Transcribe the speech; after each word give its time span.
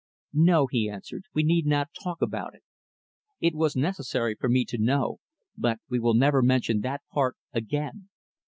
"No," 0.33 0.65
he 0.65 0.89
answered, 0.89 1.25
"we 1.31 1.43
need 1.43 1.67
not 1.67 1.89
talk 2.03 2.23
about 2.23 2.55
it. 2.55 2.63
It 3.39 3.53
was 3.53 3.75
necessary 3.75 4.33
for 4.33 4.49
me 4.49 4.65
to 4.65 4.79
know; 4.81 5.19
but 5.55 5.77
we 5.91 5.99
will 5.99 6.15
never 6.15 6.41
mention 6.41 6.79
that 6.81 7.03
part, 7.13 7.35
again. 7.53 8.09